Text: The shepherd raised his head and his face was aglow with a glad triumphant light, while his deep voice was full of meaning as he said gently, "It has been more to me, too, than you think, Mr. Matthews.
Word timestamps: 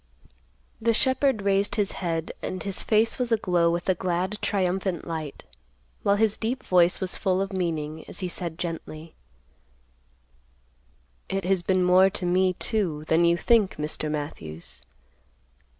The 0.81 0.95
shepherd 0.95 1.43
raised 1.43 1.75
his 1.75 1.91
head 1.91 2.31
and 2.41 2.63
his 2.63 2.81
face 2.81 3.19
was 3.19 3.31
aglow 3.31 3.69
with 3.69 3.87
a 3.87 3.93
glad 3.93 4.39
triumphant 4.41 5.05
light, 5.05 5.43
while 6.01 6.15
his 6.15 6.37
deep 6.37 6.63
voice 6.63 6.99
was 6.99 7.17
full 7.17 7.39
of 7.39 7.53
meaning 7.53 8.03
as 8.07 8.19
he 8.21 8.27
said 8.27 8.57
gently, 8.57 9.13
"It 11.29 11.43
has 11.45 11.61
been 11.61 11.83
more 11.83 12.09
to 12.09 12.25
me, 12.25 12.53
too, 12.53 13.03
than 13.09 13.25
you 13.25 13.37
think, 13.37 13.75
Mr. 13.75 14.09
Matthews. 14.09 14.81